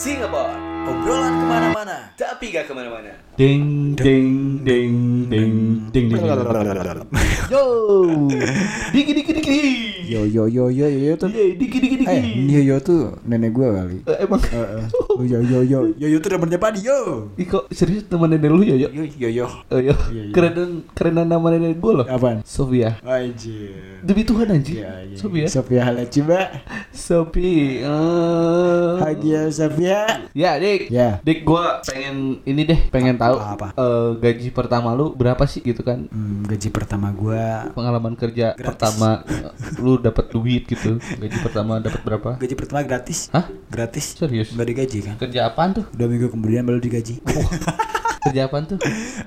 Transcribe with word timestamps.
Singapore 0.00 0.56
Obrolan 0.88 1.32
ke 1.36 1.44
mana-mana. 1.44 1.96
Tapi 2.16 2.48
gak 2.48 2.64
ke 2.64 2.72
mana-mana 2.72 3.12
Ding 3.36 3.92
ding 3.92 4.64
ding 4.64 5.28
ding 5.28 5.56
ding 5.92 6.06
ding. 6.08 6.24
Yo, 7.52 7.64
diki 8.92 9.12
diki 9.12 9.32
diki. 9.36 9.60
Yo 10.08 10.24
yo 10.24 10.48
yo 10.48 10.72
yo 10.72 10.88
yo 10.88 11.16
tuh. 11.20 11.28
Iya, 11.28 11.52
diki 11.56 11.78
diki 11.84 11.96
diki. 12.00 12.16
Eh, 12.16 12.24
yo 12.48 12.60
yo 12.64 12.76
tuh 12.80 13.16
nenek 13.28 13.52
gua 13.52 13.80
kali. 13.80 14.00
Eh, 14.08 14.24
Emang 14.24 14.40
Heeh. 14.40 14.84
Oh, 14.92 15.09
yo 15.22 15.38
yo 15.40 15.60
yo 15.60 15.80
yo 15.92 16.06
yo 16.06 16.18
tuh 16.18 16.30
namanya 16.30 16.56
Padi 16.56 16.82
yo. 16.82 17.30
Ih, 17.34 17.44
kok 17.44 17.68
serius 17.70 18.04
teman 18.04 18.28
nenek 18.28 18.48
lu 18.48 18.60
ya, 18.60 18.76
ya? 18.76 18.88
Yo 18.88 19.04
yo 19.06 19.28
yo. 19.28 19.46
Oh, 19.66 19.76
iya. 19.76 19.94
Iya, 20.08 20.22
iya. 20.26 20.32
Keren 20.32 20.54
keren 20.90 21.16
nama 21.18 21.46
nenek 21.48 21.76
gue 21.76 21.92
loh. 21.94 22.06
Apaan? 22.06 22.42
Sofia. 22.42 22.98
Anjir. 23.02 24.00
Demi 24.00 24.22
Tuhan 24.22 24.46
anjing. 24.48 24.78
Iya, 24.78 24.92
iya. 25.04 25.16
Sofia. 25.16 25.46
Sofia 25.46 25.80
halo 25.82 26.02
coba. 26.02 26.40
Sophie. 26.90 27.80
eh. 27.80 28.92
Hagia 28.98 29.48
Sofia. 29.48 30.00
Ya, 30.30 30.56
Dik. 30.56 30.88
Ya. 30.88 31.18
Dik, 31.20 31.42
gua 31.42 31.80
pengen 31.82 32.40
ini 32.44 32.62
deh, 32.62 32.80
pengen 32.88 33.16
tahu 33.16 33.36
Apa-apa? 33.36 33.72
eh, 33.72 34.10
gaji 34.16 34.48
pertama 34.50 34.92
lu 34.92 35.12
berapa 35.12 35.42
sih 35.44 35.60
gitu 35.60 35.80
kan? 35.80 36.06
Hmm, 36.06 36.44
gaji 36.44 36.68
pertama 36.68 37.10
gua 37.10 37.70
Pengalaman 37.72 38.14
kerja 38.14 38.52
Gratis. 38.52 38.66
pertama 38.66 39.08
eh, 39.24 39.50
lu 39.78 39.96
dapat 39.96 40.28
duit 40.28 40.64
gitu. 40.64 40.96
Gaji 40.98 41.36
pertama 41.40 41.78
dapat 41.78 42.00
berapa? 42.00 42.30
gaji 42.36 42.54
pertama 42.54 42.80
gratis. 42.82 43.28
Hah? 43.30 43.48
Gratis. 43.66 44.14
Serius? 44.14 44.52
Enggak 44.52 44.68
digaji 44.68 44.98
kan? 45.02 45.09
Kerja 45.16 45.50
apaan 45.50 45.74
tuh? 45.74 45.84
Dua 45.90 46.06
minggu 46.06 46.28
kemudian 46.28 46.62
baru 46.62 46.78
digaji. 46.78 47.18
Kerja 48.20 48.52
apaan 48.52 48.68
tuh? 48.68 48.78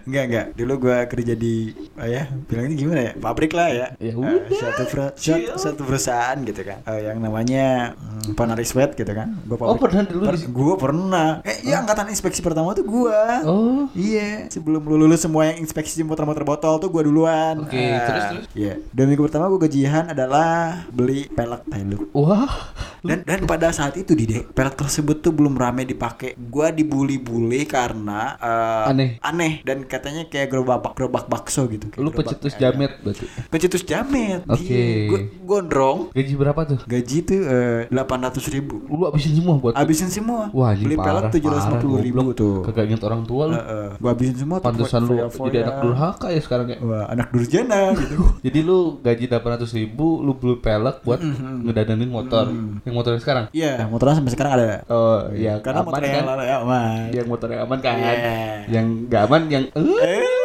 Enggak 0.06 0.24
enggak. 0.30 0.46
Dulu 0.54 0.74
gua 0.78 1.10
kerja 1.10 1.34
di 1.34 1.74
oh 1.98 2.06
ya, 2.06 2.30
bilangnya 2.46 2.76
gimana 2.78 3.02
ya? 3.10 3.12
Pabrik 3.18 3.52
lah 3.58 3.68
ya. 3.74 3.88
Ya 3.98 4.14
per- 4.14 5.18
suatu, 5.18 5.58
suatu 5.58 5.82
perusahaan 5.82 6.38
gitu 6.46 6.62
kan. 6.62 6.86
Eh, 6.86 7.10
yang 7.10 7.18
namanya 7.18 7.98
hmm, 8.24 8.34
Panari 8.34 8.64
Sweat 8.64 8.94
gitu 8.94 9.10
kan. 9.10 9.36
Gua 9.44 9.58
Oh, 9.66 9.76
pernah 9.76 10.04
dulu 10.04 10.24
Per- 10.26 10.50
gua 10.50 10.74
pernah. 10.76 11.28
Eh, 11.42 11.64
iya 11.64 11.78
angkatan 11.78 12.08
inspeksi 12.08 12.40
pertama 12.40 12.72
tuh 12.72 12.84
gua. 12.84 13.44
Oh. 13.44 13.86
Iya, 13.92 14.48
sebelum 14.48 14.80
lu 14.82 14.96
lulus 14.98 15.20
semua 15.20 15.48
yang 15.48 15.60
inspeksi 15.60 16.00
motor-motor 16.02 16.44
botol 16.44 16.80
tuh 16.80 16.88
gua 16.88 17.04
duluan. 17.04 17.56
Oke, 17.62 17.76
Ah, 17.76 18.00
terus, 18.04 18.24
terus? 18.30 18.46
Iya. 18.54 18.74
Dua 18.90 19.06
minggu 19.06 19.24
pertama 19.24 19.48
gua 19.48 19.60
gajian 19.60 20.06
adalah 20.08 20.84
beli 20.90 21.28
pelek 21.28 21.68
Tailuk. 21.68 22.08
Wah. 22.14 22.72
Dan 23.04 23.20
dan 23.22 23.44
pada 23.44 23.68
saat 23.70 24.00
itu 24.00 24.16
di 24.16 24.24
pelek 24.32 24.80
tersebut 24.80 25.20
tuh 25.20 25.36
belum 25.36 25.54
rame 25.54 25.84
dipakai. 25.84 26.40
Gua 26.40 26.72
dibully-bully 26.72 27.68
karena 27.68 28.40
eh, 28.40 28.90
Aneh. 28.90 29.10
Aneh 29.20 29.54
dan 29.62 29.84
katanya 29.84 30.24
kayak 30.26 30.48
gerobak 30.48 30.94
gerobak 30.94 31.28
bakso 31.28 31.68
gitu. 31.68 31.90
Kayak 31.90 32.00
Lu 32.00 32.10
ayam. 32.14 32.54
jamet 32.56 32.92
berarti. 33.04 33.26
Pencetus 33.50 33.84
jamet. 33.84 34.42
Oke. 34.48 34.84
Gue 35.10 35.20
gondrong. 35.44 36.12
Gaji 36.12 36.34
berapa 36.34 36.62
tuh? 36.64 36.80
Gaji 36.86 37.18
tuh 37.24 37.40
delapan 37.90 38.13
ratus 38.20 38.46
ribu. 38.52 38.84
Lu 38.86 39.08
habisin 39.08 39.34
semua 39.34 39.56
buat 39.58 39.74
Habisin 39.74 40.10
semua. 40.12 40.52
Wah, 40.52 40.74
anjing 40.76 40.86
Beli 40.86 40.98
pelek 41.00 41.24
parah, 41.24 41.32
tujuh 41.32 41.50
ratus 41.50 41.66
lima 41.66 41.80
puluh 41.80 42.00
ribu 42.04 42.24
tuh. 42.34 42.56
Kagak 42.68 42.84
inget 42.90 43.02
orang 43.02 43.22
tua 43.24 43.44
lu. 43.50 43.56
Heeh. 43.58 43.88
Gua 43.98 44.10
habisin 44.14 44.38
semua 44.38 44.58
tuh. 44.60 44.66
Pantesan 44.70 45.02
lu 45.08 45.16
jadi 45.50 45.58
anak 45.64 45.76
durhaka 45.82 46.28
ya 46.30 46.42
sekarang 46.44 46.68
ya. 46.70 46.78
Wah, 46.84 47.06
anak 47.10 47.28
durjana 47.32 47.80
gitu. 48.02 48.18
Jadi 48.44 48.60
lu 48.62 48.80
gaji 49.00 49.26
800 49.26 49.80
ribu, 49.80 50.08
lu 50.20 50.32
beli 50.36 50.60
pelek 50.60 51.02
buat 51.02 51.20
ngedadanin 51.64 52.10
motor. 52.10 52.46
Yang 52.84 52.94
motornya 52.94 53.22
sekarang. 53.24 53.46
Iya, 53.56 53.88
motornya 53.88 54.16
sampai 54.20 54.34
sekarang 54.34 54.52
ada. 54.60 54.68
Oh, 54.90 55.32
ya 55.32 55.58
Karena 55.64 55.82
aman 55.82 55.90
motor 55.90 56.02
kan? 56.04 56.24
ya 56.44 56.56
aman. 56.60 57.00
Yang 57.10 57.28
motornya 57.32 57.58
aman 57.64 57.80
kan? 57.80 57.96
Iya. 57.96 58.14
Yang 58.68 58.86
gak 59.08 59.22
aman 59.30 59.42
yang 59.48 59.64
Eh, 59.74 60.43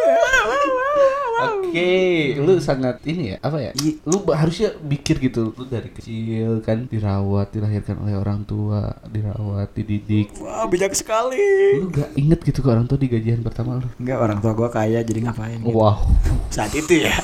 Oke, 1.69 1.93
lu 2.41 2.53
sangat 2.59 3.05
ini 3.05 3.35
ya, 3.35 3.37
apa 3.45 3.59
ya? 3.61 3.73
Iya. 3.77 3.93
Lu 4.09 4.25
harusnya 4.33 4.75
mikir 4.81 5.21
gitu, 5.21 5.53
lu 5.53 5.65
dari 5.69 5.93
kecil 5.93 6.65
kan 6.65 6.89
dirawat, 6.89 7.53
dilahirkan 7.53 8.01
oleh 8.03 8.17
orang 8.17 8.43
tua, 8.49 8.97
dirawat, 9.07 9.71
dididik. 9.77 10.33
Wah, 10.41 10.65
bijak 10.67 10.97
sekali. 10.97 11.79
Lu 11.79 11.93
gak 11.93 12.17
inget 12.17 12.41
gitu 12.43 12.65
ke 12.65 12.69
orang 12.73 12.89
tua 12.89 12.97
di 12.97 13.07
gajian 13.07 13.45
pertama 13.45 13.79
lu? 13.79 13.89
Enggak, 14.01 14.19
orang 14.19 14.39
tua 14.41 14.53
gua 14.57 14.69
kaya 14.73 15.05
jadi 15.05 15.29
ngapain? 15.29 15.61
gitu. 15.61 15.77
Wow. 15.77 16.09
Saat 16.49 16.73
itu 16.73 17.05
ya. 17.05 17.15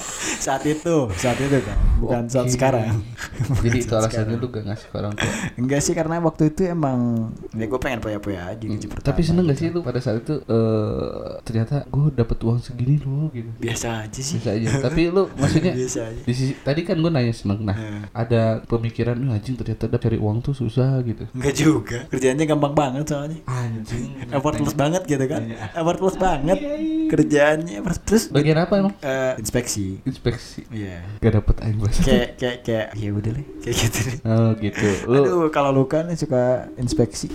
Saat 0.45 0.69
itu, 0.69 1.09
saat 1.17 1.39
itu 1.41 1.59
kan. 1.65 1.79
Bukan 2.01 2.23
saat 2.29 2.47
Oke. 2.51 2.55
sekarang. 2.55 3.01
Jadi 3.65 3.79
itu 3.81 3.95
alasannya 3.97 4.37
lu 4.37 4.49
gak 4.53 4.65
ngasih 4.69 4.87
ke 4.93 4.97
orang 5.01 5.13
tua. 5.17 5.33
Enggak 5.57 5.81
sih 5.81 5.95
karena 5.97 6.21
waktu 6.21 6.43
itu 6.53 6.63
emang 6.69 7.31
ya 7.57 7.65
gue 7.65 7.81
pengen 7.81 8.01
poya-poya 8.05 8.53
aja 8.53 8.65
gaji 8.65 8.87
pertama. 8.91 9.09
Tapi 9.09 9.21
seneng 9.25 9.45
gak 9.49 9.59
sih 9.59 9.69
lu 9.73 9.81
pada 9.81 10.01
saat 10.05 10.21
itu 10.21 10.45
eh 10.45 11.41
ternyata 11.47 11.89
gue 11.89 12.05
dapet 12.13 12.39
uang 12.45 12.61
segini 12.61 13.01
loh 13.01 13.33
gitu. 13.33 13.49
Biasa 13.57 14.05
aja 14.05 14.21
sih. 14.21 14.34
Bisa 14.35 14.51
aja. 14.51 14.69
Tapi 14.83 15.09
lu 15.09 15.31
maksudnya 15.39 15.73
Biasa 15.73 16.01
aja. 16.05 16.21
di 16.21 16.33
sisi, 16.33 16.55
tadi 16.59 16.81
kan 16.83 16.97
gue 16.97 17.09
nanya 17.09 17.31
seneng. 17.31 17.63
Nah, 17.63 17.75
Eh. 17.75 18.03
ada 18.11 18.43
pemikiran 18.65 19.15
"Wah, 19.21 19.35
anjing 19.35 19.55
ternyata 19.55 19.87
cari 19.95 20.17
uang 20.17 20.41
tuh 20.41 20.53
susah 20.53 20.99
gitu. 21.03 21.25
Enggak 21.31 21.55
juga. 21.55 21.99
Kerjaannya 22.07 22.45
gampang 22.45 22.75
banget 22.75 23.05
soalnya. 23.07 23.39
Anjing. 23.45 24.11
Effortless 24.29 24.75
banget 24.75 25.03
gitu 25.05 25.25
kan. 25.25 25.43
Iya. 25.45 25.57
Effortless 25.73 26.17
banget. 26.17 26.59
Kerjaannya 27.07 27.79
terus 28.05 28.29
Bagian 28.29 28.59
apa 28.59 28.75
emang? 28.77 28.95
eh, 29.01 29.33
inspeksi. 29.37 30.03
Inspeksi. 30.03 30.67
Iya. 30.69 31.07
Gak 31.19 31.33
dapet 31.35 31.55
aing 31.61 31.79
bahasa. 31.79 32.01
Kayak 32.03 32.29
kayak 32.35 32.57
kayak 32.63 32.87
ya 32.95 33.11
udah 33.11 33.31
deh. 33.33 33.47
Kayak 33.61 33.77
gitu 33.79 33.99
deh. 34.03 34.17
Oh 34.25 34.49
gitu. 34.57 34.89
Lu 35.07 35.21
Aduh, 35.21 35.47
kalau 35.49 35.71
lu 35.71 35.85
kan 35.85 36.11
suka 36.13 36.43
inspeksi. 36.75 37.31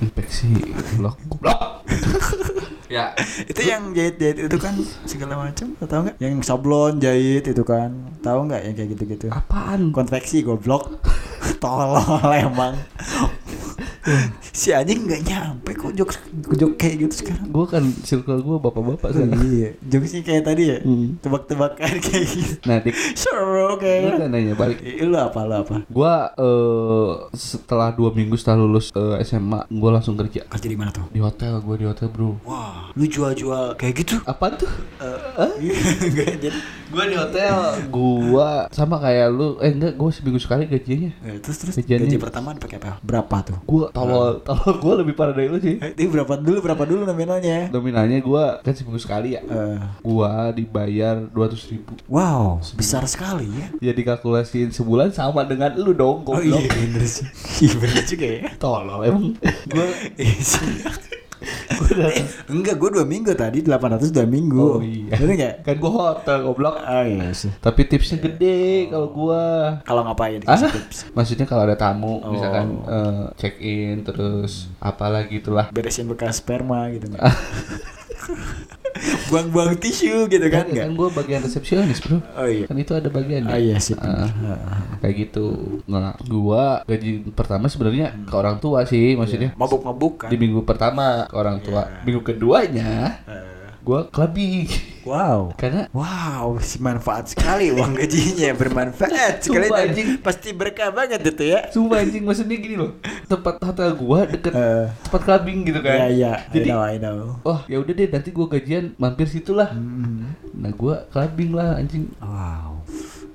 inspeksi 0.00 0.48
blok 0.96 1.20
blok. 1.36 1.84
ya. 2.90 3.14
itu 3.46 3.60
yang 3.62 3.94
jahit-jahit 3.94 4.50
itu 4.50 4.56
kan 4.58 4.74
segala 5.06 5.38
macam, 5.38 5.72
tahu 5.78 6.00
nggak? 6.10 6.16
Yang 6.18 6.34
sablon 6.42 6.98
jahit 6.98 7.46
itu 7.46 7.62
kan, 7.62 7.94
tahu 8.20 8.50
nggak 8.50 8.62
yang 8.66 8.74
kayak 8.74 8.88
gitu-gitu? 8.98 9.26
Apaan? 9.30 9.94
Konveksi 9.94 10.42
goblok. 10.42 10.98
Tolol 11.62 12.02
emang. 12.34 12.74
si 14.52 14.70
anjing 14.70 15.02
nggak 15.02 15.22
nyampe 15.22 15.70
kok 15.72 15.92
jok 15.92 16.10
jok 16.52 16.72
kayak 16.74 16.96
gitu 17.00 17.14
sekarang. 17.20 17.46
Gue 17.48 17.66
kan 17.66 17.82
circle 18.00 18.38
gue 18.38 18.56
bapak-bapak 18.58 19.08
sekarang. 19.10 19.40
iya, 19.46 19.70
jokesnya 19.82 20.22
kayak 20.22 20.42
tadi 20.44 20.62
ya, 20.66 20.78
Hmm. 20.80 21.16
tebak-tebakan 21.18 21.92
kayak 22.00 22.24
gitu. 22.26 22.54
Nah, 22.62 22.78
dik, 22.78 22.94
Seru 23.12 23.44
lu 23.66 23.76
kayaknya. 23.76 24.12
kan 24.16 24.28
nanya 24.28 24.54
balik. 24.54 24.78
Lu 25.00 25.14
apa 25.14 25.40
lu 25.42 25.54
apa? 25.56 25.74
Gua 25.86 26.14
eh 26.32 27.08
setelah 27.32 27.90
dua 27.90 28.10
minggu 28.10 28.34
setelah 28.34 28.58
lulus 28.60 28.90
eh, 28.90 29.22
SMA, 29.22 29.66
gua 29.70 29.90
langsung 29.92 30.14
kerja 30.14 30.42
Kerja 30.46 30.66
di 30.66 30.74
mana 30.74 30.90
tuh? 30.90 31.06
di 31.08 31.18
hotel. 31.18 31.60
Gua 31.60 31.74
di 31.74 31.84
hotel 31.84 32.08
bro. 32.08 32.36
Wah, 32.42 32.90
lu 32.92 33.04
jual-jual 33.04 33.74
kayak 33.74 33.94
gitu? 33.98 34.16
Apa 34.24 34.54
tuh? 34.54 34.70
Enggak 35.38 36.36
jadi. 36.44 36.58
Gua 36.90 37.04
di 37.04 37.14
hotel. 37.14 37.54
Gua 37.88 38.48
sama 38.70 38.98
kayak 38.98 39.30
lu. 39.30 39.54
Eh 39.58 39.70
enggak, 39.70 39.94
gua 39.94 40.10
seminggu 40.10 40.38
sekali 40.38 40.66
gajinya. 40.66 41.10
Eh, 41.22 41.38
terus 41.38 41.56
terus 41.56 41.74
Gajiannya- 41.76 42.08
gaji 42.08 42.18
pertama 42.18 42.50
pakai 42.52 42.76
apa? 42.76 42.98
Berapa 43.00 43.36
tuh? 43.44 43.58
Gua 43.62 43.86
tolol, 44.00 44.32
tolol 44.40 44.74
gua 44.78 44.94
lebih 44.98 45.12
parah 45.12 45.30
dari 45.30 45.46
lu 45.46 45.56
sih. 45.56 45.76
Eh, 45.76 45.92
ini 45.94 46.08
berapa 46.08 46.34
dulu 46.34 46.58
berapa 46.60 46.82
dulu 46.82 47.04
nominalnya? 47.04 47.68
Nominalnya 47.68 48.18
gua 48.18 48.58
kan 48.60 48.72
seminggu 48.72 48.96
sekali 48.96 49.34
ya. 49.34 49.42
Eh, 49.42 49.78
Gua 50.00 50.48
dibayar 50.50 51.20
200 51.26 51.70
ribu. 51.70 51.92
wow, 52.06 52.58
besar 52.74 53.04
sekali 53.04 53.46
ya. 53.46 53.66
Ya 53.80 53.92
dikalkulasiin 53.92 54.70
sebulan 54.70 55.10
sama 55.10 55.44
dengan 55.44 55.76
lu 55.76 55.92
dong, 55.92 56.24
Oh 56.24 56.34
goblok. 56.34 56.58
iya 56.58 56.66
bener 56.66 57.04
sih. 57.04 57.26
Iya 57.60 57.74
bener 57.76 58.04
juga 58.04 58.26
ya. 58.26 58.42
Tolol 58.56 59.00
emang. 59.04 59.24
Gua 59.68 59.86
enggak, 62.46 62.74
gue 62.76 62.90
dua 62.92 63.04
minggu 63.04 63.32
tadi 63.32 63.60
800 63.60 64.10
dua 64.10 64.26
minggu. 64.26 64.60
Oh 64.60 64.80
iya. 64.80 65.16
Bener 65.16 65.34
nggak? 65.34 65.54
kan 65.62 65.74
gua 65.76 65.90
hotel 66.12 66.36
goblok. 66.42 66.76
Oh 66.78 67.04
iya 67.04 67.30
sih. 67.32 67.50
Tapi 67.56 67.80
tipsnya 67.84 68.18
gede 68.18 68.88
kalau 68.88 69.08
gua. 69.08 69.42
Kalau 69.82 70.02
ngapain 70.04 70.40
Ah, 70.44 70.56
tips? 70.56 71.10
maksudnya 71.12 71.44
kalau 71.44 71.64
ada 71.64 71.74
tamu, 71.74 72.20
Oh. 72.20 72.30
misalkan 72.30 72.66
eh, 72.84 73.24
check 73.36 73.56
in 73.58 74.02
terus 74.02 74.68
apalah 74.78 75.24
gitulah. 75.24 75.68
Beresin 75.70 76.06
bekas 76.06 76.38
sperma 76.38 76.88
gitu? 76.90 77.08
Buang-buang 79.30 79.72
tisu 79.76 80.26
gitu 80.26 80.42
kan 80.44 80.60
Kan, 80.60 80.66
nggak? 80.68 80.84
kan 80.84 80.92
gue 80.92 81.08
bagian 81.14 81.40
resepsionis 81.40 81.98
bro. 81.98 82.18
Oh 82.34 82.44
iya. 82.44 82.66
Kan 82.66 82.76
itu 82.76 82.92
ada 82.92 83.06
bagian. 83.06 83.46
Oh 83.46 83.54
iya 83.54 83.78
sih. 83.78 83.94
Ah, 83.94 84.26
bener. 84.26 84.58
Ah. 84.60 84.98
kayak 84.98 85.14
gitu. 85.22 85.46
Nah, 85.86 86.12
gua 86.22 86.82
gaji 86.84 87.10
pertama 87.30 87.66
sebenarnya 87.66 88.12
ke 88.20 88.34
orang 88.34 88.58
tua 88.58 88.82
sih, 88.84 89.14
maksudnya 89.14 89.54
Mabuk-mabuk 89.54 90.26
kan? 90.26 90.28
di 90.28 90.36
minggu 90.36 90.60
pertama 90.62 91.24
ke 91.24 91.34
orang 91.34 91.58
tua. 91.60 92.02
Minggu 92.02 92.20
keduanya 92.20 93.22
Eh, 93.24 93.78
gua 93.80 94.04
clubbing. 94.04 94.66
Wow. 95.02 95.56
Karena 95.56 95.88
Wow, 95.90 96.60
manfaat 96.78 97.28
sekali 97.28 97.70
uang 97.70 97.96
gajinya 97.96 98.52
bermanfaat 98.52 99.40
sekali 99.44 99.66
Sumpah, 99.66 99.78
dan 99.80 99.88
anjing. 99.90 100.08
pasti 100.20 100.48
berkah 100.52 100.90
banget 100.90 101.20
itu 101.24 101.44
ya. 101.48 101.60
Sumpah 101.68 101.98
anjing 101.98 102.22
maksudnya 102.22 102.56
gini 102.56 102.76
loh. 102.76 103.00
Tempat 103.24 103.58
hotel 103.60 103.90
gua 103.94 104.24
deket 104.24 104.52
Eh. 104.52 104.86
tempat 105.02 105.20
clubbing 105.22 105.64
gitu 105.64 105.80
kan. 105.80 105.96
Iya 105.96 106.06
iya, 106.10 106.32
Jadi 106.50 106.68
I 106.68 106.70
know, 106.70 106.80
I 106.82 106.96
know. 106.98 107.18
Oh 107.42 107.60
ya 107.64 107.80
udah 107.80 107.92
deh 107.92 108.08
nanti 108.08 108.28
gua 108.28 108.46
gajian 108.46 108.92
mampir 108.96 109.24
situ 109.24 109.50
lah. 109.50 109.72
Hmm. 109.72 110.36
Nah 110.52 110.70
gua 110.70 111.08
clubbing 111.08 111.50
lah 111.50 111.74
anjing. 111.74 112.12
Wow. 112.20 112.69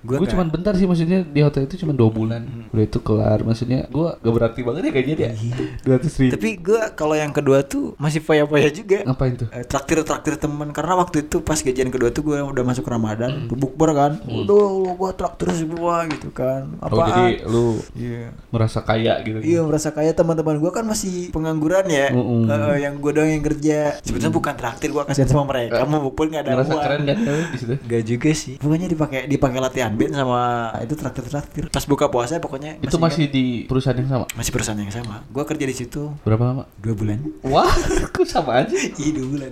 Gue 0.06 0.16
nggak- 0.16 0.32
cuman 0.32 0.48
bentar 0.48 0.74
sih 0.74 0.86
maksudnya 0.86 1.20
di 1.22 1.42
hotel 1.42 1.66
itu 1.66 1.76
cuma 1.78 1.92
dua 1.92 2.10
bulan. 2.10 2.42
Udah 2.70 2.84
itu 2.84 3.00
kelar. 3.00 3.42
Maksudnya 3.42 3.86
gue 3.88 4.08
gak 4.16 4.34
berarti 4.34 4.60
banget 4.62 4.82
ya 4.84 4.92
kayaknya 4.92 5.16
dia. 5.16 5.30
Dua 5.82 5.94
ratus 5.98 6.14
ribu. 6.16 6.32
Tapi 6.32 6.50
gue 6.58 6.82
kalau 6.94 7.16
yang 7.16 7.32
kedua 7.32 7.60
tuh 7.62 7.98
masih 7.98 8.22
foya-foya 8.22 8.70
juga. 8.70 9.02
Ngapain 9.04 9.34
tuh? 9.36 9.48
Eh, 9.50 9.66
traktir-traktir 9.66 10.38
teman 10.38 10.70
karena 10.70 10.94
waktu 10.96 11.24
itu 11.24 11.42
pas 11.42 11.58
gajian 11.58 11.90
kedua 11.90 12.10
tuh 12.10 12.22
gue 12.24 12.38
udah 12.38 12.64
masuk 12.64 12.86
Ramadan, 12.86 13.46
tuh 13.46 13.58
bukber 13.58 13.92
kan. 13.92 14.12
Udah 14.22 14.64
gue 14.94 15.12
traktir 15.14 15.50
semua 15.52 16.06
gitu 16.08 16.30
kan. 16.30 16.70
Hmm. 16.76 16.86
Oh 16.86 17.02
jadi 17.02 17.26
lu 17.44 17.66
Iya. 17.92 18.30
merasa 18.50 18.80
kaya 18.80 19.18
gitu. 19.22 19.40
Iya 19.40 19.60
merasa 19.62 19.90
kaya 19.90 20.12
teman-teman 20.12 20.56
gue 20.56 20.70
kan 20.70 20.84
masih 20.84 21.32
pengangguran 21.32 21.88
ya, 21.88 22.12
Mm-mm. 22.12 22.46
Eh, 22.46 22.78
yang 22.80 22.96
gue 22.96 23.12
doang 23.12 23.28
yang 23.28 23.42
kerja. 23.42 23.98
Sebetulnya 24.00 24.30
bukan 24.30 24.54
traktir 24.54 24.90
gue 24.90 25.02
kasihan 25.02 25.26
sama 25.26 25.48
mereka, 25.48 25.82
mau 25.84 26.04
bukber 26.04 26.30
nggak 26.30 26.44
ada 26.44 26.52
Ngerasa 26.54 26.70
uang. 26.70 26.84
keren 26.84 27.02
lu 27.02 27.14
di 27.48 27.58
situ? 27.58 27.76
Gak 27.82 28.04
juga 28.06 28.30
sih. 28.32 28.54
Pokoknya 28.58 28.88
dipakai 28.88 29.20
dipakai 29.26 29.60
latihan 29.60 29.92
band 29.96 30.14
sama 30.14 30.42
itu 30.80 30.94
traktir-traktir. 30.94 31.64
Pas 31.68 31.84
buka 31.84 32.06
puasa 32.08 32.38
pokoknya 32.38 32.78
Itu 32.80 32.96
masih 32.96 33.26
di 33.26 33.66
perusahaan 33.66 33.96
yang 33.96 34.08
sama. 34.08 34.26
masih 34.32 34.52
perusahaan 34.52 34.78
yang 34.78 34.92
sama. 34.92 35.24
Gue 35.28 35.44
kerja 35.44 35.66
di 35.66 35.76
situ 35.76 36.12
Berapa 36.22 36.44
lama? 36.46 36.64
dua 36.78 36.94
bulan. 36.94 37.20
Wah, 37.42 37.72
kok 38.14 38.26
sama 38.26 38.62
aja. 38.62 38.76
Iya 39.02 39.12
dua 39.16 39.28
bulan. 39.28 39.52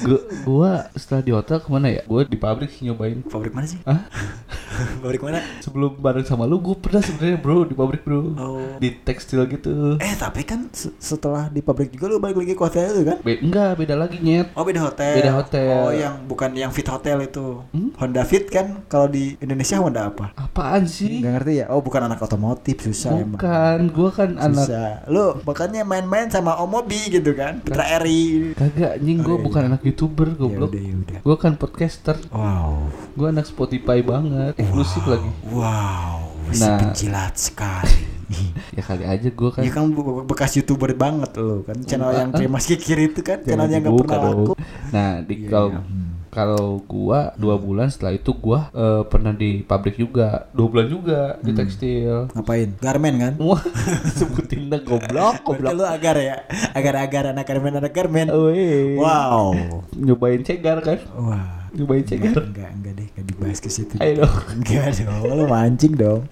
Gua, 0.00 0.18
gua 0.42 0.70
setelah 0.94 1.22
di 1.22 1.32
hotel 1.32 1.58
ke 1.58 1.68
mana 1.68 1.86
ya? 1.88 2.02
Gua 2.04 2.22
di 2.22 2.34
pabrik 2.34 2.70
nyobain. 2.80 3.22
Pabrik 3.22 3.52
mana 3.52 3.66
sih? 3.66 3.78
Hah? 3.82 4.06
Pabrik 5.02 5.20
mana? 5.20 5.40
Sebelum 5.60 5.96
bareng 5.96 6.22
sama 6.22 6.44
lu, 6.44 6.58
gua 6.58 6.74
pernah 6.74 6.98
sebenarnya 6.98 7.36
bro 7.36 7.62
di 7.62 7.74
pabrik 7.74 8.02
bro. 8.02 8.20
Oh. 8.34 8.76
Di 8.76 8.90
tekstil 8.96 9.44
gitu. 9.48 9.96
Eh 9.98 10.14
tapi 10.14 10.42
kan 10.42 10.68
se- 10.70 10.94
setelah 10.96 11.46
di 11.46 11.60
pabrik 11.60 11.90
juga 11.90 12.06
lu 12.06 12.16
balik 12.16 12.36
lagi 12.36 12.52
ke 12.52 12.62
hotel 12.62 12.84
itu 12.90 13.02
kan? 13.04 13.18
Be 13.20 13.38
enggak, 13.38 13.76
beda 13.76 13.94
lagi 13.94 14.16
nyet. 14.18 14.48
Oh 14.52 14.62
beda 14.62 14.80
hotel. 14.82 15.14
Beda 15.14 15.32
hotel. 15.34 15.68
Oh 15.70 15.90
yang 15.90 16.14
bukan 16.24 16.50
yang 16.52 16.70
fit 16.70 16.86
hotel 16.86 17.20
itu. 17.20 17.60
Hmm? 17.70 17.90
Honda 17.94 18.22
Fit 18.22 18.46
kan 18.46 18.82
kalau 18.84 19.06
di 19.06 19.36
Indonesia 19.38 19.76
Honda 19.76 20.08
apa? 20.08 20.32
Apaan 20.34 20.84
sih? 20.84 21.20
Nggak 21.20 21.32
ngerti 21.38 21.52
ya? 21.56 21.66
Oh 21.68 21.78
bukan 21.78 22.00
anak 22.02 22.18
otomotif 22.18 22.80
susah 22.80 23.14
emang. 23.16 23.36
Bukan, 23.36 23.78
gua 23.90 24.10
kan 24.10 24.30
anak 24.34 24.66
Susah. 24.66 24.90
Lu 25.06 25.38
makanya 25.42 25.82
main-main 25.82 26.26
sama 26.26 26.56
Om 26.56 26.70
Mobi 26.70 27.12
gitu 27.12 27.34
kan? 27.34 27.60
Putra 27.60 27.84
Eri. 27.86 28.54
kagak 28.54 28.98
nying 28.98 29.20
gua 29.20 29.32
Oh, 29.34 29.38
iya, 29.38 29.44
bukan 29.44 29.60
iya. 29.60 29.68
anak 29.68 29.80
YouTuber 29.82 30.28
Ya 30.30 30.36
goblok. 30.36 30.70
udah 30.70 30.82
ya 30.82 30.94
udah. 30.96 31.18
Gua 31.20 31.36
kan 31.36 31.52
podcaster. 31.54 32.16
Wow. 32.30 32.86
Gua 33.12 33.28
anak 33.28 33.44
Spotify 33.44 33.98
banget, 34.00 34.53
eksklusif 34.56 35.04
lagi. 35.04 35.30
Wow. 35.48 36.30
Si 36.50 36.60
Nah. 36.60 36.78
penjilat 36.78 37.34
sekali. 37.34 37.96
Ya 38.72 38.82
kali 38.82 39.04
aja 39.04 39.28
gua 39.30 39.52
kan 39.52 39.62
Ya 39.62 39.70
kan 39.70 39.84
be- 39.86 40.24
bekas 40.24 40.56
youtuber 40.56 40.90
banget 40.92 41.36
lo 41.36 41.60
kan 41.62 41.76
channel 41.78 42.10
yang 42.10 42.32
Mas 42.48 42.64
Kikir 42.64 42.96
itu 43.04 43.20
kan 43.20 43.38
channel 43.38 43.68
yang 43.68 43.84
dibuka 43.84 44.16
pernah 44.16 44.32
laku. 44.32 44.52
Nah, 44.90 45.20
di 45.20 45.34
Iya, 45.36 45.46
kalau 45.46 45.68
iya. 45.68 45.78
Hmm. 45.78 46.10
kalau 46.26 46.64
gua 46.82 47.30
dua 47.36 47.54
bulan 47.54 47.86
setelah 47.86 48.12
itu 48.12 48.32
gua 48.32 48.72
eh, 48.72 49.02
pernah 49.04 49.30
di 49.30 49.60
pabrik 49.60 49.94
juga 49.94 50.48
dua 50.50 50.66
bulan 50.66 50.88
juga 50.88 51.20
di 51.38 51.52
Hmm. 51.52 51.58
tekstil. 51.60 52.16
Ngapain? 52.32 52.68
Garmen 52.76 53.14
kan? 53.14 53.32
Wah, 53.38 53.60
sebutin 54.18 54.66
dah 54.66 54.80
goblok, 54.80 55.44
goblok. 55.44 55.72
lu 55.72 55.84
agar 55.84 56.16
ya, 56.16 56.36
agar-agar 56.72 57.30
anak 57.30 57.44
garmen 57.44 57.76
anak 57.76 57.92
garmen. 57.92 58.26
Weh. 58.26 58.96
Wow. 58.96 59.52
Nyobain 59.92 60.40
cegar 60.40 60.80
kan? 60.80 60.98
Wah. 61.14 61.38
Nyobain 61.44 61.63
Enggak, 61.74 62.06
cegar. 62.06 62.32
enggak, 62.46 62.70
enggak 62.70 62.92
deh, 62.94 63.06
enggak 63.10 63.26
dibahas 63.26 63.58
ke 63.58 63.68
situ. 63.68 63.94
Ayo 63.98 64.22
dong. 64.22 64.34
Enggak 64.54 64.94
dong, 65.02 65.22
lu 65.26 65.44
mancing 65.44 65.94
dong. 65.94 66.22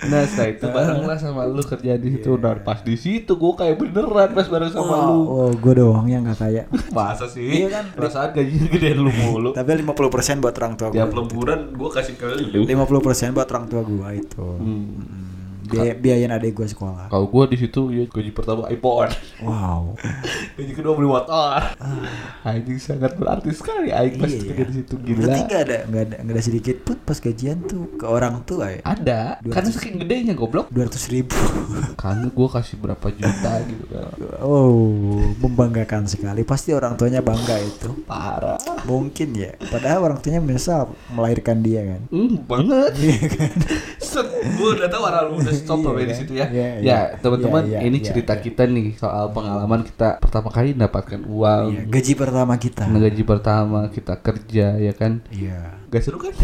Nah, 0.00 0.24
setelah 0.24 0.48
itu 0.48 0.66
bareng 0.66 1.04
lah 1.04 1.16
sama 1.16 1.44
lu 1.44 1.60
kerja 1.60 1.96
di 1.96 2.08
situ. 2.16 2.30
Dan 2.36 2.60
pas 2.60 2.80
di 2.80 2.96
situ 2.96 3.32
gua 3.36 3.52
kayak 3.54 3.76
beneran 3.76 4.32
pas 4.32 4.48
bareng 4.48 4.68
sama 4.68 4.88
Wow, 4.90 5.08
lu. 5.08 5.20
oh, 5.28 5.50
gue 5.52 5.74
doang 5.76 6.06
yang 6.08 6.24
enggak 6.24 6.40
kaya. 6.40 6.62
Masa 6.96 7.28
sih? 7.28 7.64
Iya 7.64 7.68
kan? 7.68 7.84
Perasaan 7.92 8.32
gajinya 8.32 8.68
gedean 8.68 8.98
lu 9.00 9.12
mulu. 9.12 9.50
Tapi 9.58 9.80
50% 9.80 10.40
buat 10.40 10.54
orang 10.56 10.74
tua 10.76 10.88
gue. 10.88 10.96
Tiap 10.96 11.12
lemburan 11.12 11.60
gua 11.76 11.90
kasih 11.92 12.16
ke 12.16 12.26
lu. 12.32 12.64
50% 12.64 13.36
buat 13.36 13.48
orang 13.48 13.66
tua 13.68 13.82
gue 13.84 14.08
itu. 14.16 14.44
Hmm. 14.60 15.29
Biaya, 15.70 15.94
biayain 15.94 16.30
adik 16.30 16.52
gue 16.52 16.66
sekolah. 16.66 17.06
Kalau 17.06 17.26
gua 17.26 17.46
di 17.46 17.56
situ 17.56 17.80
ya 17.88 18.04
gaji 18.04 18.30
pertama 18.30 18.66
iPhone. 18.66 19.10
Wow. 19.40 19.94
Gaji 20.58 20.72
kedua 20.74 20.92
beli 20.92 21.08
motor. 21.08 21.62
Anjing 22.42 22.76
sangat 22.76 23.14
berarti 23.14 23.54
sekali 23.54 23.88
Aing 23.88 24.18
pas 24.18 24.26
Ah. 24.26 24.34
Iya, 24.34 24.42
kerja 24.46 24.64
di 24.66 24.74
situ 24.76 24.94
gila. 24.98 25.18
Berarti 25.20 25.40
ada, 25.40 25.76
enggak 25.86 26.02
ada, 26.06 26.16
enggak 26.20 26.34
ada 26.34 26.42
sedikit 26.42 26.76
pun 26.82 26.96
pas 27.00 27.18
gajian 27.18 27.58
tuh 27.62 27.82
ke 27.94 28.04
orang 28.04 28.34
tua 28.42 28.66
ya. 28.70 28.80
Ada, 28.82 29.20
karena 29.42 29.68
saking 29.70 29.96
gedenya 30.00 30.34
goblok. 30.34 30.66
Dua 30.70 30.86
ratus 30.86 31.06
ribu. 31.08 31.34
Karena 31.94 32.26
gua 32.30 32.48
kasih 32.50 32.76
berapa 32.78 33.06
juta 33.10 33.52
gitu 33.70 33.84
kan. 33.88 34.10
Oh, 34.42 35.22
membanggakan 35.38 36.06
sekali. 36.06 36.42
Pasti 36.42 36.74
orang 36.74 36.98
tuanya 36.98 37.20
bangga 37.20 37.56
itu. 37.58 37.90
Parah. 38.04 38.58
Mungkin 38.84 39.28
ya. 39.34 39.54
Padahal 39.70 40.10
orang 40.10 40.18
tuanya 40.18 40.40
menyesal 40.40 40.90
melahirkan 41.12 41.60
dia 41.60 41.84
kan. 41.86 42.00
Hmm, 42.10 42.36
banget. 42.44 42.92
Iya 42.96 43.18
kan. 43.28 43.54
Set, 44.10 44.26
gua 44.58 44.74
udah 44.74 44.88
tahu 44.90 45.02
orang 45.06 45.22
lu 45.30 45.38
udah 45.38 45.54
stop 45.54 45.78
Iya, 45.78 45.86
sampai 45.86 46.02
di 46.02 46.10
kan? 46.10 46.18
situ 46.18 46.32
ya. 46.34 46.46
Iya, 46.50 46.66
ya, 46.66 46.78
iya. 46.82 46.98
teman-teman, 47.22 47.62
Iya, 47.62 47.78
iya, 47.78 47.86
ini 47.86 47.98
iya, 48.02 48.06
cerita 48.10 48.34
iya. 48.34 48.42
kita 48.42 48.62
nih 48.66 48.88
soal 48.98 49.24
pengalaman 49.30 49.80
kita 49.86 50.18
pertama 50.18 50.48
kali 50.50 50.74
mendapatkan 50.74 51.20
uang. 51.22 51.64
Iya, 51.70 51.82
gaji 51.86 52.12
pertama 52.18 52.54
kita. 52.58 52.84
Gaji 52.90 53.22
pertama 53.22 53.80
kita 53.94 54.14
kerja 54.18 54.66
ya 54.82 54.92
kan. 54.98 55.22
Iya. 55.30 55.78
Gak 55.86 56.02
seru 56.02 56.18
kan? 56.18 56.34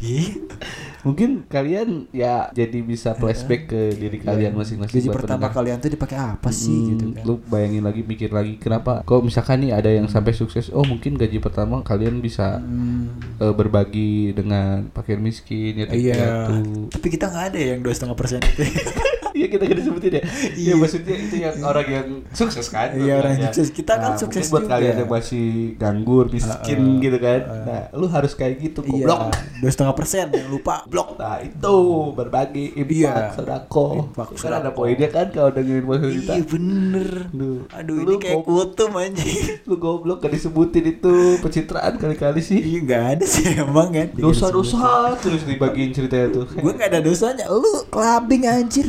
Ih, 0.00 0.38
Mungkin 1.00 1.46
kalian 1.46 2.08
ya 2.10 2.48
jadi 2.50 2.78
bisa 2.80 3.12
flashback 3.12 3.66
ke 3.66 3.80
diri 3.92 4.18
kalian 4.18 4.52
masing-masing. 4.52 5.00
gaji 5.00 5.08
pertama 5.08 5.48
kalian 5.48 5.78
tuh 5.78 5.88
dipakai 5.88 6.16
apa 6.16 6.50
sih 6.50 6.68
Hmm, 6.70 6.88
gitu 6.90 7.04
kan? 7.12 7.24
Lu 7.24 7.34
bayangin 7.42 7.82
lagi, 7.82 8.00
mikir 8.02 8.28
lagi 8.28 8.56
kenapa? 8.56 9.00
Kok 9.02 9.22
misalkan 9.22 9.60
nih 9.60 9.72
ada 9.72 9.88
yang 9.88 10.06
sampai 10.06 10.32
sukses, 10.32 10.68
oh 10.68 10.82
mungkin 10.82 11.14
gaji 11.14 11.38
pertama 11.38 11.80
kalian 11.80 12.20
bisa 12.20 12.60
Hmm, 12.60 13.16
eh, 13.36 13.50
berbagi 13.50 14.32
dengan 14.32 14.88
fakir 14.90 15.16
miskin 15.16 15.72
ya 15.74 15.86
iya. 15.90 16.48
Tapi 16.86 17.06
kita 17.08 17.26
nggak 17.26 17.44
ada 17.52 17.60
yang 17.60 17.78
dua 17.80 17.92
setengah 17.92 18.16
persen 18.16 18.40
itu. 18.40 18.64
Iya 19.40 19.46
kita 19.48 19.62
gak 19.64 19.78
disebutin 19.78 20.12
ya. 20.12 20.22
Iya 20.22 20.52
Iya. 20.60 20.74
maksudnya 20.76 21.14
itu 21.16 21.36
yang 21.38 21.56
orang 21.62 21.88
yang 21.88 22.06
sukses 22.30 22.66
kan. 22.68 22.92
Iya, 22.92 23.14
orang 23.16 23.32
bilangnya. 23.32 23.48
sukses. 23.48 23.68
Kita 23.70 23.92
kan 23.94 24.10
Nah, 24.10 24.18
sukses 24.18 24.42
mungkin 24.42 24.52
buat 24.52 24.62
juga. 24.62 24.72
kalian 24.74 24.94
yang 24.96 25.10
masih 25.10 25.46
nganggur, 25.74 26.24
miskin 26.28 26.78
Uh, 26.78 26.90
uh, 26.90 27.00
gitu 27.00 27.18
kan. 27.18 27.40
uh. 27.42 27.64
Nah, 27.64 27.82
lu 27.94 28.06
harus 28.06 28.32
kayak 28.32 28.54
gitu 28.58 28.80
Iya, 28.82 28.92
goblok. 29.06 29.20
dua 29.58 29.70
setengah 29.70 29.94
persen 29.94 30.26
yang 30.28 30.48
lupa 30.48 30.84
blok. 30.84 31.16
Nah 31.16 31.40
itu 31.40 31.74
berbagi 32.12 32.64
infak 32.74 32.92
Iya. 32.92 33.32
sodako 33.32 33.86
Kan 34.34 34.52
ada 34.54 34.70
poinnya 34.70 35.08
kan 35.08 35.28
kalau 35.28 35.48
dengerin 35.48 35.82
podcast 35.82 36.12
kita 36.14 36.32
Iya 36.34 36.44
bener. 36.46 37.08
Duh. 37.30 37.60
Aduh 37.70 37.96
Lu 37.96 38.10
ini 38.10 38.16
kayak 38.18 38.42
kutum 38.42 38.90
anjing. 38.94 39.36
Lu 39.68 39.76
goblok 39.76 40.18
gak 40.18 40.30
disebutin 40.30 40.84
itu 40.90 41.14
pencitraan 41.38 41.96
kali-kali 41.96 42.40
sih 42.40 42.58
Iya 42.58 42.78
nggak 42.82 43.04
ada 43.10 43.24
sih 43.26 43.44
emang 43.54 43.88
kan. 43.90 44.08
Dosa-dosa 44.12 44.84
terus 45.16 45.42
dibagiin 45.42 45.90
ceritanya 45.90 46.28
tuh 46.30 46.44
Gue 46.52 46.72
nggak 46.72 46.88
ada 46.88 47.00
dosanya. 47.00 47.46
Lu 47.48 47.70
clubbing 47.86 48.44
anjir. 48.44 48.88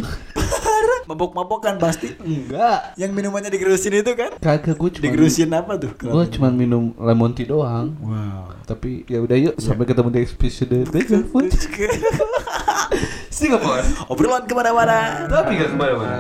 Mabok-mabok 1.12 1.60
kan 1.60 1.76
pasti. 1.76 2.16
Enggak 2.24 2.96
Yang 2.96 3.12
minumannya 3.12 3.52
digerusin 3.52 4.00
itu 4.00 4.16
kan? 4.16 4.32
Kagak 4.40 4.80
gue 4.80 4.90
cuma 4.96 5.04
Digerusin 5.04 5.52
apa 5.52 5.76
tuh? 5.76 5.92
Gue 6.00 6.24
cuma 6.32 6.48
minum 6.48 6.96
lemon 6.96 7.36
tea 7.36 7.52
doang 7.52 7.92
Wow. 8.00 8.56
Tapi 8.64 9.04
ya 9.12 9.20
udah 9.20 9.36
yuk 9.36 9.56
sampai 9.60 9.84
ketemu 9.84 10.08
di 10.16 10.20
episode 10.24 10.78
berikutnya 10.92 11.20
Singapore 13.28 13.84
Obrolan 14.08 14.48
ke 14.48 14.54
mana-mana. 14.56 15.28
Tapi 15.28 15.60
gak 15.60 15.76
ke 15.76 15.76
mana-mana 15.76 16.18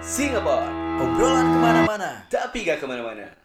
Singapore 0.00 0.64
Obrolan 0.96 1.44
ke 1.44 1.58
mana-mana. 1.60 2.10
Tapi 2.32 2.58
gak 2.64 2.80
ke 2.80 2.86
mana-mana 2.88 3.35